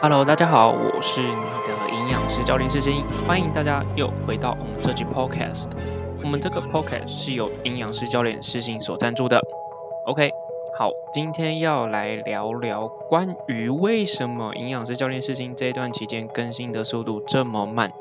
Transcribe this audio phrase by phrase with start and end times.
[0.00, 5.70] Hello，大家好，我是你的营养师教练世新，欢迎大家又回到我们这期 Podcast。
[6.22, 9.40] 我们这个 Podcast 是由营养师教练世新所赞助的。
[10.06, 10.30] OK，
[10.78, 17.92] 好，今天要来聊聊关于为什么营养师教练世新这一段期间更新的速度这么慢。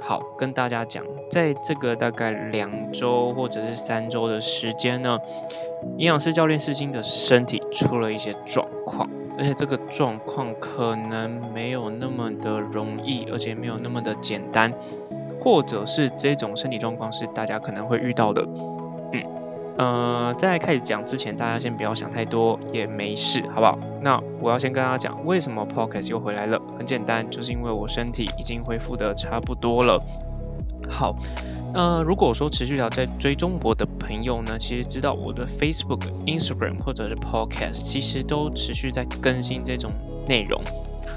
[0.00, 5.18] 好，跟大家讲，在这个大概两周或者是三周的时间呢，
[5.96, 9.10] 营养师教练世新的身体出了一些状况。
[9.38, 14.74] 而且这个状况可能没有那么的容易，而且没有那么的简单，
[15.40, 18.44] 或者是这种身体状况是大家可能会遇到的。
[19.12, 19.22] 嗯，
[19.78, 23.78] 呃，在开始讲之前，大家先不要想太多，也没事，好不好？
[24.02, 26.60] 那我要先跟大家讲，为什么 Podcast 又回来了？
[26.76, 30.02] 很简单，就是因为我身体已经恢复的差不多了。
[30.88, 31.16] 好。
[31.74, 39.92] 呃，如果说持续要在追踪我的朋友呢，其实知道我的 Facebook、Instagram 或者是 Podcast，其实都持续在更新这种
[40.26, 40.62] 内容。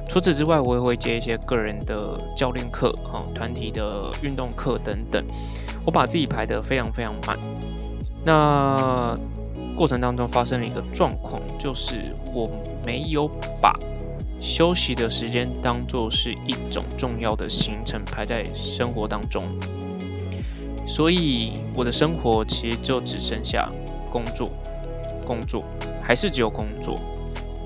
[0.09, 5.23] 除此之外，我也会接一些个人的教练课、哈团体的运动课等等。
[5.85, 7.40] 我把自己排得非常非常满。
[8.26, 9.15] 那
[9.76, 12.51] 过程当中发生了一个状况，就是我
[12.85, 13.26] 没有
[13.62, 13.73] 把
[14.41, 19.45] 休息的时间当做是一种重要的行程排在生活当中。
[20.87, 23.71] 所以我的生活其实就只剩下
[24.09, 24.51] 工作，
[25.25, 25.63] 工作
[26.01, 26.99] 还是只有工作。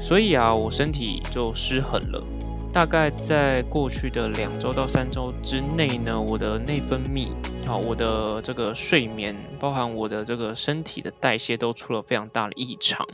[0.01, 2.23] 所以啊，我身体就失衡了。
[2.71, 7.29] 大概在过去的两周到三周之内呢，我的内分泌，
[7.65, 13.07] 好，我的这个睡眠，包含我的这个身体的代谢都出了非常大的异常。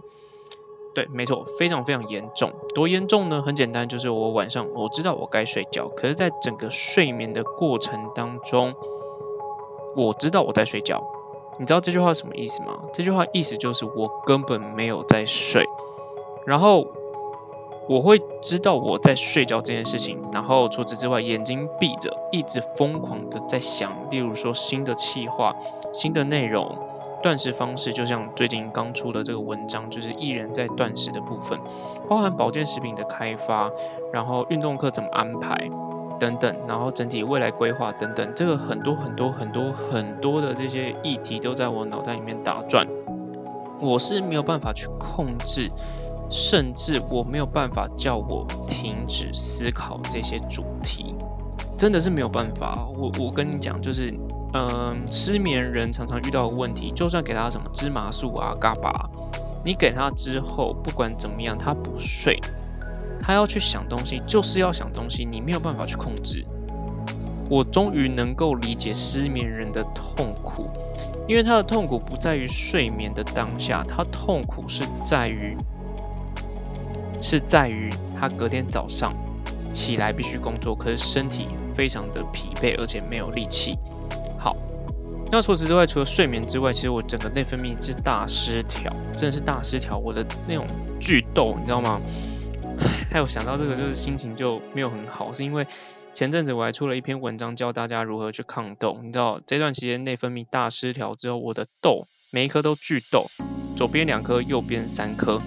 [0.93, 2.51] 对，没错，非常非常严重。
[2.75, 3.41] 多严重呢？
[3.41, 8.75] 很简单，就是我晚上我知道我该睡觉，可是在整个睡眠的过程当中。
[9.93, 11.03] 我知道我在睡觉，
[11.59, 12.83] 你知道这句话什么意思吗？
[12.93, 15.65] 这句话意思就是我根本没有在睡，
[16.45, 16.87] 然后
[17.89, 25.57] 我会知道我在睡觉这件事情，然后除此之外，眼睛闭着，一直疯狂的在想，例如说新的企划、
[25.93, 26.77] 新的内容、
[27.21, 31.59] 断食方式，就像最近刚出的这个文章，就是艺人在断食的部分，
[32.09, 33.71] 包含保健食品的开发，
[34.11, 35.69] 然后运动课怎么安排。
[36.19, 42.85] 等等，然后整体未来规划等等，这个很多很多很多很多的这些议题都在我脑袋里面打转，
[43.79, 45.71] 我是没有办法去控制，
[46.29, 51.15] 甚至我没有办法叫我停止思考这些主题，
[51.75, 52.87] 真的是没有办法。
[52.95, 54.13] 我我跟你讲，就是
[54.53, 59.09] 嗯，失眠人常常遇到的问题，就算给他什么芝麻素啊、嘎巴，
[59.63, 62.39] 你给他之后，不管怎么样，他不睡。
[63.21, 66.45] 他要去想东西，就是要想东西，你没有办法去控制。
[67.49, 70.69] 我终于能够理解失眠人的痛苦，
[71.27, 75.55] 因为他的痛苦不在于睡眠的当下，他痛苦是在于，
[77.21, 77.89] 是在于
[78.19, 79.13] 他隔天早上
[79.71, 83.77] 起来必须工作，可是身体非常的疲惫，而且没有力气。
[84.43, 84.57] 好，
[85.31, 90.65] 那除此之外，除了睡眠之外，其实我整个内分泌是大失调，真的是大失调，我的那种
[90.99, 92.01] 剧痘，你知道吗？
[93.11, 95.67] 还有想到这个，就是心情就没有很好，是因为
[96.11, 98.99] 前阵子我还出了一篇文章，教大家如何去抗痘。
[99.03, 103.27] 你知道这段期间内分泌大失调之后，我的痘每一颗都巨痘，
[103.77, 105.39] 左边两颗，右边三颗，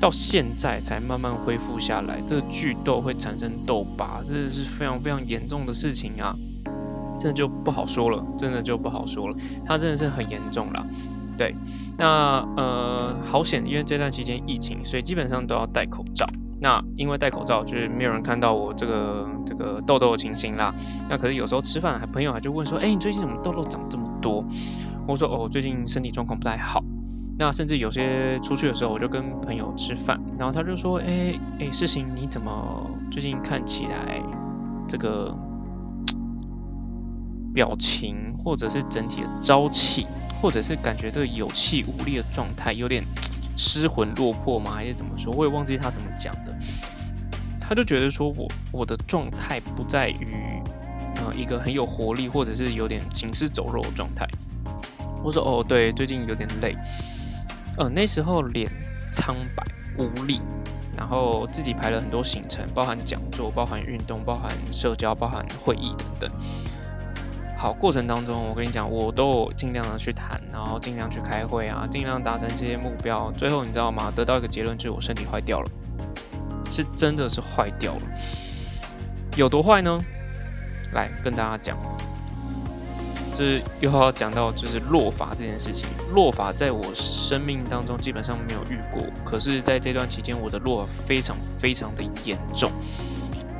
[0.00, 2.20] 到现在才慢慢恢复下来。
[2.26, 6.34] 这个巨痘会产生痘疤，这是非常非常严重的事情啊，
[7.24, 10.86] 真的就不好说了，真的就不好说了，它真的是很严重了。
[11.38, 11.56] 对，
[11.96, 16.26] 那呃好险，因为这段期间疫情，所以基本上都要戴口罩。
[16.60, 20.74] 那因为戴口罩，就是没有人看到我这个这个痘痘的情形啦。
[21.08, 24.44] 那可是有时候吃饭，还朋友还就问说，哎，你最近怎么痘痘长这么多？
[25.08, 26.84] 我说，哦，最近身体状况不太好。
[27.38, 34.22] 那甚至有些出去的时候，我就跟朋友吃饭，然后他就说，哎哎，事情你怎么最近看起来
[34.86, 35.34] 这个
[37.54, 40.04] 表情，或者是整体的朝气，
[40.42, 43.02] 或者是感觉对有气无力的状态，有点。
[43.56, 44.72] 失魂落魄吗？
[44.74, 45.32] 还是怎么说？
[45.32, 46.52] 我也忘记他怎么讲的。
[47.60, 50.26] 他就觉得说我我的状态不在于
[51.18, 54.26] 呃一个很有活力，或者是有点行尸走肉的状态。
[55.22, 56.76] 我说哦，对，最近有点累。
[57.78, 58.68] 呃，那时候脸
[59.12, 59.64] 苍白
[59.96, 60.40] 无力，
[60.96, 66.30] 然后自己排了很多行程，包含讲座、包含运动、包含社交、包含会议等等。
[67.64, 73.32] 好，过程当中，我跟你讲，我都有尽量的去谈，然后尽量去开会啊，尽量达成这些目标。
[73.32, 74.12] 最后你知道吗？
[74.14, 75.70] 得到一个结论就是我身体坏掉了，
[76.70, 78.02] 是真的是坏掉了。
[79.38, 79.98] 有多坏呢？
[80.92, 81.74] 来跟大家讲，
[83.34, 85.88] 这又要讲到就是落发这件事情。
[86.12, 92.70] 落发在我生命当中基本上没有遇过，可是在这段期间，我的落非常非常的严重，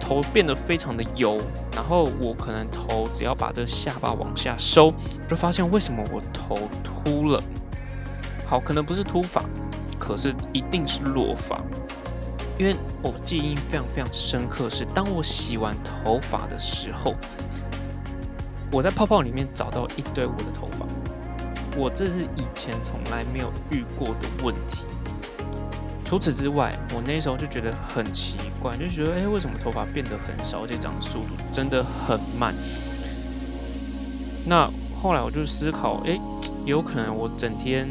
[0.00, 1.38] 头变得非常的油，
[1.75, 4.93] 然后我可能头只要把这下巴往下收，
[5.29, 7.43] 就发现为什么我头秃了。
[8.46, 9.43] 好，可能不是秃发，
[9.99, 11.58] 可是一定是落发，
[12.58, 17.14] 因为我记忆非常非常深刻，是当我洗完头发的时候。
[18.73, 20.85] 我在泡泡里面找到一堆我的头发，
[21.79, 24.81] 我这是以前从来没有遇过的问题。
[26.14, 32.55] 除此之外，我那时候就觉得很奇怪，就觉得哎，为什么头发变得很少，而且长的速度真的很慢？
[34.46, 34.70] 那
[35.02, 36.16] 后来我就思考，哎，
[36.64, 37.88] 有可能我整天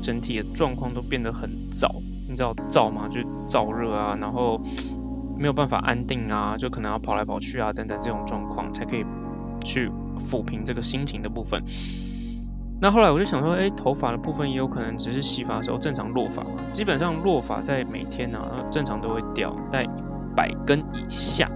[0.00, 1.90] 整体的状况都变得很燥，
[2.28, 3.08] 你知道燥吗？
[3.08, 3.18] 就
[3.48, 4.60] 燥热啊，然后
[5.36, 9.04] 没有办法安定啊，就可能要跑来跑去啊，等等这种状况才可以
[9.64, 9.90] 去。
[10.28, 11.62] 抚平这个心情的部分。
[12.78, 16.50] 那后来我就想说，哎，头发的部分也有可能只是洗发的时候正常落发嘛。
[16.72, 18.38] 基本上落发在每天呢，
[18.70, 19.86] 正常都会掉在
[20.36, 21.50] 百根以下，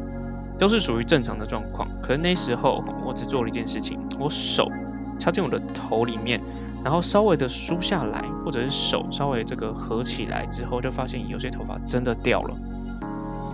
[0.59, 1.87] 都是属于正常的状况。
[2.03, 4.71] 可是那时候我只做了一件事情，我手
[5.19, 6.41] 插进我的头里面，
[6.83, 12.57] 然后稍微的梳下来，或者是手稍微这个合起来之后，就发现有些头发真的掉了。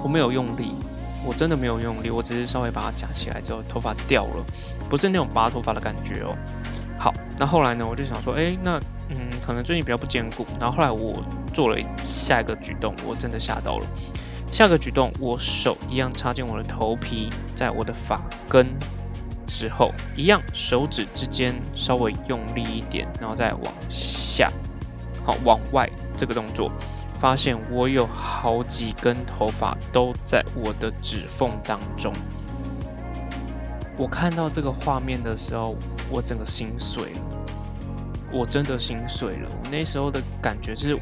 [0.05, 0.71] 我没有用力。
[1.29, 4.45] 我真的没有用力，我只是稍微把它夹起来之后，头发掉了，
[4.89, 6.37] 不是那种拔头发的感觉哦。
[6.98, 8.78] 好，那后来呢，我就想说，哎，那
[9.10, 9.16] 嗯，
[9.46, 10.46] 可能最近比较不坚固。
[10.58, 11.22] 然后后来我
[11.52, 13.87] 做了下一个举动，我真的吓到了。
[14.50, 18.66] 下个举动，我手一样插进我的头皮，在我的发根
[19.46, 24.50] 之后，一样手指之间稍微用力一点，然后再往下，
[25.25, 26.70] 好，往外这个动作。
[27.19, 32.12] 发现我有好几根头发都在我的指缝当中。
[33.96, 35.75] 我看到这个画面的时候，
[36.10, 37.20] 我整个心碎了。
[38.32, 39.48] 我真的心碎了。
[39.48, 40.94] 我那时候的感觉是，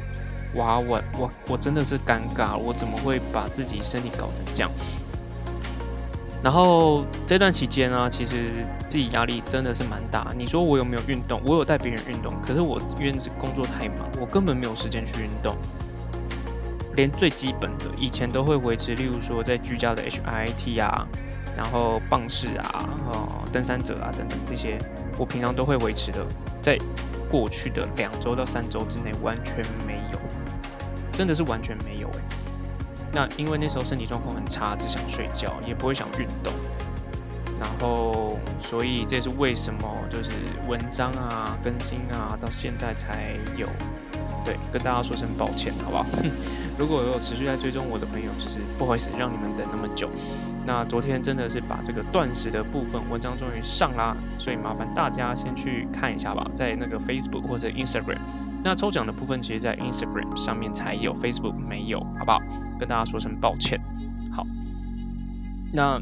[0.55, 4.71] 哇，我我我真的是尴尬，我怎么会把自己身体搞成这样？
[6.43, 10.31] 然后这段期间呢，其实自己压力真的是蛮大。
[10.37, 11.41] 你说我有没有运动？
[11.43, 15.55] 我有带别人运动，可是我因为工作太忙，我根本没有时间去运动。
[16.95, 21.05] 连最基本的以前都会维持，例如说在居家的 HIT 啊，
[21.55, 24.77] 然后棒式啊，哦，登山者啊等等这些，
[25.17, 26.25] 我平常都会维持的，
[26.61, 26.77] 在
[27.29, 29.57] 过去的两周到三周之内完全
[29.87, 30.19] 没有，
[31.11, 32.19] 真的是完全没有诶。
[33.11, 36.53] 那因为那时候身体状况很差，只想睡觉，也不会想运动，
[37.59, 40.31] 然后所以这也是为什么就是
[40.67, 43.65] 文章啊更新啊到现在才有，
[44.45, 46.05] 对，跟大家说声抱歉，好不好？
[46.77, 50.09] 如果有持续在追踪我的朋友，就是不好意思让你们等那么久。
[50.65, 58.19] 那昨天真的是把这个断食的部分文章终于上啦，所以麻烦大家先去看一下吧，在那个 Facebook 或者 Instagram。
[58.63, 62.39] 那抽奖的部分其实，在 Instagram 上面才有，Facebook 没有，好不好？
[62.79, 63.79] 跟大家说声抱歉。
[64.35, 64.43] 好，
[65.71, 66.01] 那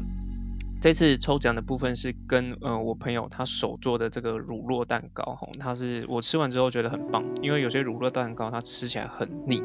[0.80, 9.62] 这次抽奖的部分是跟呃我朋友他手做的这个乳酪蛋糕，吼，他是我吃完之后觉得很棒，因为有些乳酪蛋糕它吃起来很腻。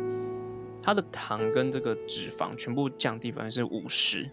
[0.82, 4.30] 它的糖跟这个脂肪全部降低百分之五十，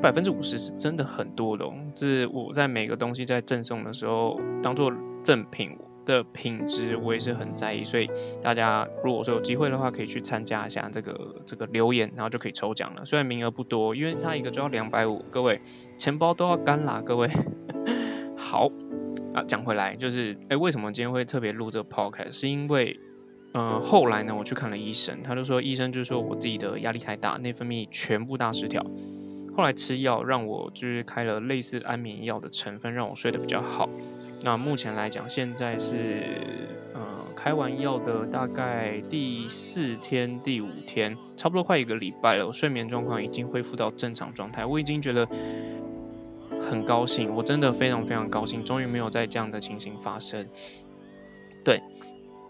[0.00, 1.74] 百分之五十是真的很多的哦。
[1.94, 4.92] 这我在每个东西在赠送的时候，当做
[5.22, 5.76] 赠品
[6.06, 7.84] 的品质，我也是很在意。
[7.84, 8.08] 所以
[8.40, 13.04] 大家如果说有机会的话，可以去参加一下这个这个留言，然后就可以抽奖了。
[13.04, 15.60] 虽然名额不多，因为它一个就要两百五，各位
[15.98, 17.28] 钱包都要干啦，各位。
[18.36, 18.70] 好，
[19.34, 22.32] 啊讲回来就是，哎，为什么今天会特别录这个 podcast？
[22.32, 22.98] 是因为。
[23.54, 28.86] 嗯，后来呢，我去看了医生，他就说医生就是说我自己的压力太大，内分泌全部大失调。
[29.54, 33.90] 后来吃药，让我就是开了类似安眠药的成分，让我睡得比较好。
[34.42, 36.40] 那目前来讲，现在是
[36.94, 44.64] 呃开完药的大概第四天、第五天，差不多快一个礼拜了，我睡眠状况已经恢复到正常状态。
[44.64, 45.28] 我已经觉得
[46.62, 50.48] 很高兴，我真的非常非常高兴，终于没有再这样的情形发生。
[51.62, 51.82] 对。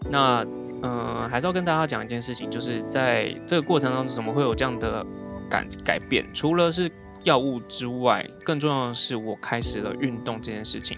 [0.09, 0.45] 那
[0.81, 5.05] 嗯，还是要跟大家讲一件事情，就是在这个过程当中，怎么会有这样的
[5.49, 6.25] 改改变？
[6.33, 6.91] 除了是
[7.23, 10.97] 药物之外，更重要的是我开始了运动这件事情。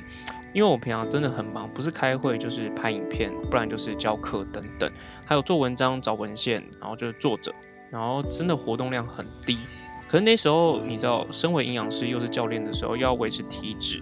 [0.54, 4.90] 因为我平常真的很忙，不是开会就是拍影片，不然就是教课等等，
[5.26, 7.54] 还有做文章找文献，然后就是作者，
[7.92, 9.60] 然后真的活动量很低。
[10.08, 14.02] 可是那时候你知道，身为营养师又是教练的时候，要维持体脂，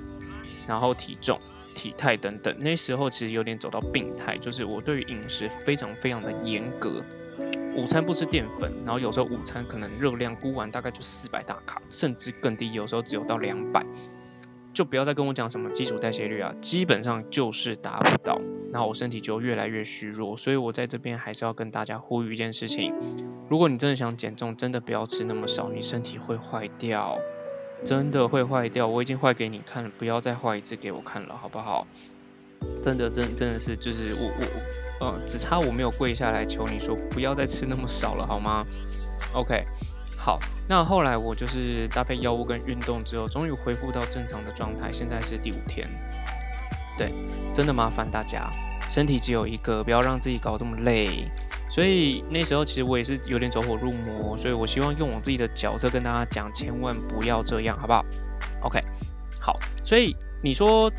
[0.68, 1.40] 然后体重。
[1.74, 7.04] 体态等等，那时候其实有点走到病态，就是我对于饮食非常非常的严格，
[7.76, 13.86] 午餐不吃淀粉，然后有时候午餐可能热量估完大概就四百大卡，甚至更低，有时候只有到两百。
[14.74, 20.36] 就不要再跟我讲什么基础代谢率啊，基本上就是达不到，那我身体就越来越虚弱。
[20.36, 22.92] 所以我在这边还是要跟大家呼吁一件事情：
[23.50, 27.20] 如果你真的想减重，真的不要吃那么少，你身体会坏掉，
[27.84, 28.88] 真的会坏掉。
[28.88, 31.86] 我已经坏给你看了，不要再坏一次给我看了，好不好？
[32.82, 34.46] 真的，真真的是，就是我我
[35.00, 38.66] 我，呃，只差我没有跪下来求你说不要再吃那么少了，好吗
[39.34, 39.66] ？OK。
[40.18, 44.90] 好，那后来我就是搭配药物跟运动之后，终于恢复到正常的状态。
[44.90, 45.90] 现在是第五天，
[46.98, 47.12] 对，
[47.54, 48.50] 真的麻烦大家，
[48.88, 51.30] 身体只有一个，不要让自己搞这么累。
[51.74, 58.06] 所以那时候其实我也是有点走火入魔，所以我希望用我自己的角色跟大家讲，千万不要这样，好不好
[58.62, 58.80] ？OK，
[59.42, 60.92] 好，所以你说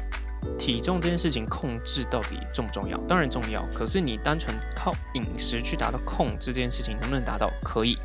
[0.59, 2.99] 体重这件事情控制到底重不重要？
[3.07, 7.49] 当然重要，可是你单纯靠饮食去达到控制这件事情，能不能达到？
[7.63, 7.97] 可以。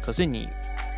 [0.00, 0.48] 可是你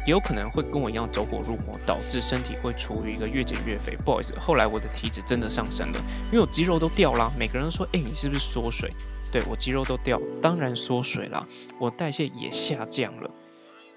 [0.06, 3.96] 也有可能会跟我一样走火入魔，导致身体会处于一个越减越肥。
[3.96, 7.32] 不好意思，后来我的体脂真的上升了，因为我肌肉都掉了。
[7.36, 8.92] 每个人都说，哎，你是不是缩水？
[9.32, 11.48] 对我肌肉都掉，当然缩水了。
[11.80, 13.32] 我代谢也下降了，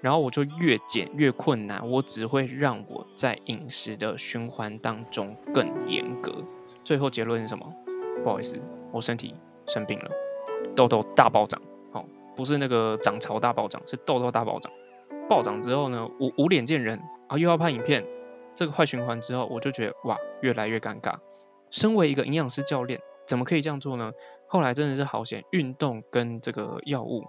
[0.00, 6.42] 然后我就越减越困难，我只会让我在饮食的循环当中更严格。
[6.84, 7.72] 最后结论是什么？
[8.24, 9.36] 不好意思，我身体
[9.68, 10.10] 生病了，
[10.74, 11.62] 痘痘大暴涨。
[11.92, 14.72] 好，不是那个涨潮大暴涨，是痘痘大暴涨。
[15.30, 18.04] 暴涨之后呢，无无脸见人啊，又要拍影片，
[18.56, 21.18] 这个坏循环之后，我就觉得哇，越来越尴尬。
[21.70, 24.10] 身为一个营养师教练，怎么可以这样做呢？
[24.48, 27.28] 后来真的是好险，运动跟这个药物，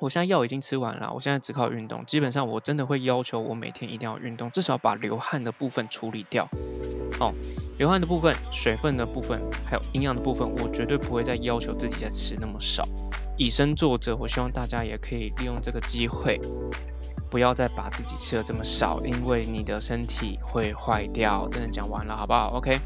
[0.00, 2.04] 我现在药已经吃完了，我现在只靠运动。
[2.04, 6.46] 基本上我真的会要求我每天一定要运动，至少把流汗的部分处理掉。
[7.20, 7.32] 哦，
[7.78, 12.84] 流汗的部分、水分的部分，还有营养的部分，我绝对不会再要求自己再吃那么少。
[13.38, 16.38] 以身作则，我希望大家也可以利用这个机会。
[17.34, 21.48] 不要再把自己吃的这么少，因为你的身体会坏掉。
[21.48, 22.78] 真的讲完了，好不好？OK，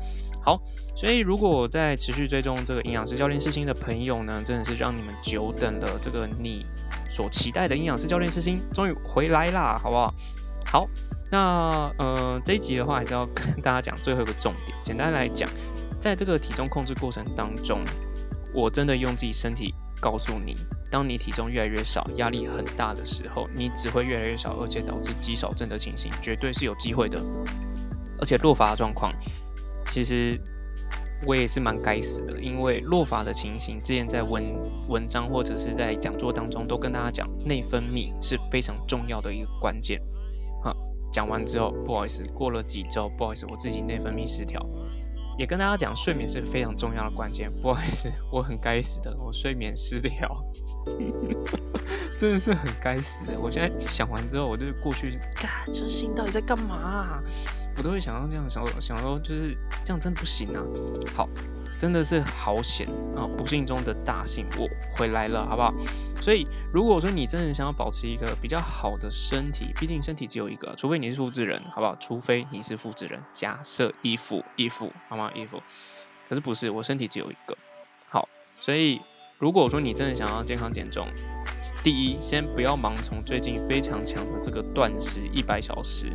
[0.43, 0.59] 好。
[0.97, 5.99] 所以如果在持续追踪这个营养师教练师星的朋友呢，真的是让你们久等了。
[6.01, 6.65] 这个你
[7.11, 10.15] 所期待的营养师教练师星终于回来啦，好不好？
[10.65, 10.89] 好，
[11.31, 14.75] 那呃这一集的话，还是要跟大家讲最后一个重点。
[14.83, 15.47] 简单来讲，
[16.01, 17.85] 在这个体重控制过程当中，
[18.55, 19.75] 我真的用自己身体。
[20.01, 20.55] 告诉你，
[20.91, 27.19] 当你体重越来越少，压力很大的时候，你只会越来越少，而且导致肌少症的情形，绝对是有机会的。
[28.19, 29.13] 而且落发的状况，
[29.87, 30.41] 其实
[31.27, 34.43] 我也是蛮该死的，因为落发的情形，之前在文
[34.89, 40.01] 文章或者是在讲座当中都跟大家讲，内分泌是非常重要的一个关键。
[40.65, 40.75] 哈，
[41.13, 44.65] 讲完之后，不好意思，过了几周，不好意思，我自己内分泌失调。
[45.39, 47.51] 也跟大家讲，睡眠是非常重要的关键。
[47.63, 50.45] 不好意思，我很该死的，我睡眠失调，
[52.19, 53.39] 真的是很该死的。
[53.39, 57.23] 我现在想完之后，我就过去，干，这心到底在干嘛？
[57.77, 60.63] 我都会想到这样想，想说就是这样真的不行啊。
[61.15, 61.29] 好。
[61.79, 63.29] 真的是好险啊！
[63.37, 64.67] 不幸中的大幸，我
[64.97, 65.73] 回来了，好不好？
[66.21, 71.97] 所以如果说你真的想要保持一个比较好的身体，毕竟身体只有一个，除非你是复制人，好不好？
[72.01, 75.31] 除非你是复制人，假设衣服衣服，好吗？
[75.37, 75.63] 衣服，
[76.29, 77.57] 可是不是，我身体只有一个。
[78.09, 79.01] 好，所以
[79.39, 81.07] 如果说你真的想要健康减重，
[81.85, 86.11] 第一，先不要盲从最近非常强的这个断食一百小时。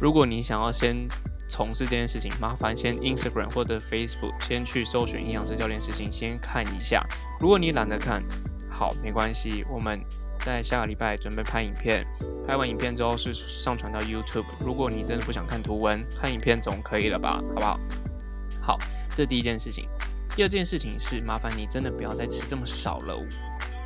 [0.00, 1.06] 如果你想要先
[1.52, 7.06] 从事这件事情，麻烦先 Instagram 或者 Facebook 先去搜寻营养师教练事情，先看一下。
[7.38, 8.24] 如果你懒得看，
[8.70, 10.02] 好，没关系，我们
[10.40, 12.06] 在下个礼拜准备拍影片，
[12.48, 14.46] 拍完影片之后是上传到 YouTube。
[14.60, 17.32] 如果你真的不想看图文，看影片总可以了吧？
[17.54, 17.78] 好不好？
[18.62, 18.78] 好，
[19.14, 19.86] 这第一件事情。
[20.34, 23.14] 第二件事情是，麻烦你真的不要再吃这么少了。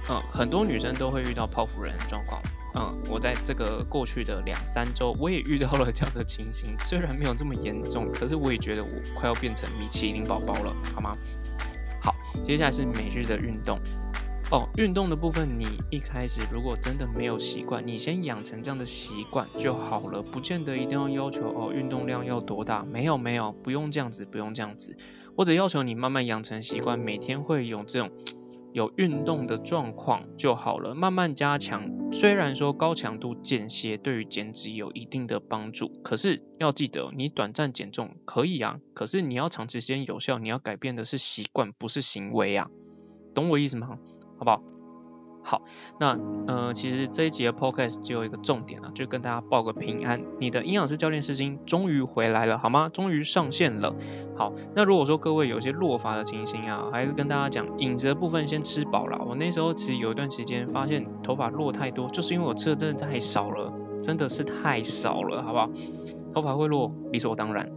[0.09, 2.41] 嗯，很多女生都会遇到泡芙人的状况。
[2.75, 11.17] 嗯，我在这个过去的两三周，我也遇到了这样的情形，虽然没有这么严重，可是我也觉得我快要变成米其林宝宝了，好吗？
[12.01, 13.79] 好，接下来是每日的运动。
[14.53, 22.85] 哦，运动的部分，你一开始如果真的没有习惯，你先养成这样的习惯就好了，不见得一定要要求哦，运动量要多大？
[22.85, 24.97] 没有没有，不用这样子，不用这样子，
[25.35, 28.13] 我只要求你慢慢养成习惯，每天会有这种。
[28.77, 32.13] 有运动的状况就好了，慢慢加强。
[32.13, 42.69] 虽然说高强度间歇对于减脂有一定的帮助，可是要记得，你短暂减重可以啊，可是你要长时间有效，你要改变的是习惯，不是行为啊，
[43.35, 43.99] 懂我意思吗？
[44.39, 44.63] 好不好？
[45.49, 45.63] 好，
[46.01, 52.91] 那呃，其实这一集的 podcast 只有一个重点啊，就跟大家报个平安，你的营养师教练师星终于回来了，好吗？
[52.93, 53.95] 终于上线了。
[54.35, 59.25] 好，那如果说各位有些落发的情形啊，还是跟大家讲，饮食的部分先吃饱了。
[59.25, 63.73] 我那时候其实有一段时间发现头发落太多，就是因为我吃的真的太少了，
[64.03, 65.71] 真的是太少了，好不好？
[66.35, 67.71] 头发会落理所当然。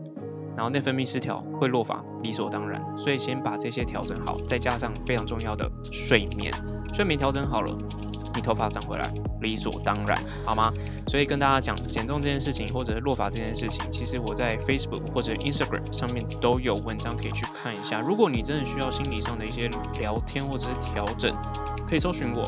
[0.60, 2.84] 然后内分泌失调会落发，理所当然。
[2.98, 6.52] 所以先把这些调整好，再加上非常重要的睡眠，
[6.94, 7.74] 睡眠调整好了，
[8.36, 10.70] 你头发长回来理所当然，好吗？
[11.08, 18.02] 所以跟大家讲减重这件事情，或者是落发这件事情，其实我在 Facebook 或者 Instagram 上面都有文章可以去看一下。
[18.02, 21.34] 如果你真的需要心理上的一些聊天或者是调整，
[21.88, 22.44] 可以搜寻我，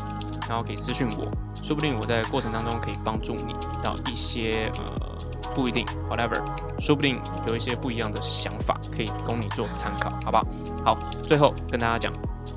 [0.46, 1.24] 然后可以私讯我，
[1.62, 5.31] 说不定我在过程当中可以帮助你到一些呃。
[5.54, 6.42] 不一定，whatever，
[6.80, 10.44] 说不定有一些不一样的想法可以供你做参考，好不好？
[10.84, 12.12] 好，最后跟大家讲，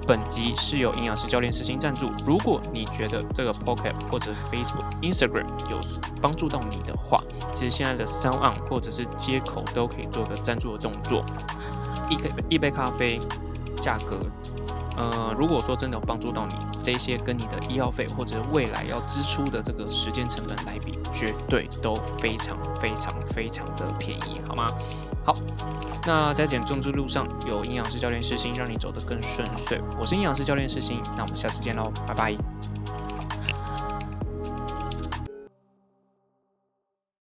[0.08, 2.10] 本集是由营养师教练私心赞助。
[2.25, 5.80] 如果你觉得这个 Pocket 或者 Facebook、Instagram 有
[6.22, 7.22] 帮助到你的话，
[7.54, 11.24] 其实现在的 Sound On 或者是接口都可以做个赞助的动作。
[12.10, 13.20] 一杯一杯咖啡，
[13.82, 14.20] 价格。
[14.98, 24.68] 呃，如果说真的有帮助到你，这些跟你的医药费或者未来要支出的这个时间成本来比，绝对都非常非常非常的便宜，好吗？
[25.25, 25.36] 好，
[26.06, 29.82] 那在减重之路上，有营养师教练师心，让你走得更顺遂。
[30.00, 32.75] 我是营养师教练师心，那我们下次见喽，拜拜。